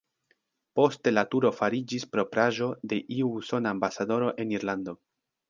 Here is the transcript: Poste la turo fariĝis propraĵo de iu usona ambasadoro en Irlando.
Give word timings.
Poste 0.77 1.11
la 1.13 1.23
turo 1.35 1.51
fariĝis 1.57 2.07
propraĵo 2.15 2.71
de 2.95 2.99
iu 3.19 3.29
usona 3.43 3.75
ambasadoro 3.77 4.35
en 4.47 4.57
Irlando. 4.59 4.99